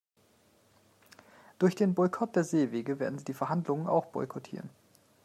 Durch 1.59 1.75
den 1.75 1.93
Boykott 1.93 2.35
der 2.35 2.43
Seewege 2.43 2.97
werden 2.99 3.19
sie 3.19 3.25
die 3.25 3.35
Verhandlungen 3.35 3.85
auch 3.85 4.07
boykottieren. 4.07 4.71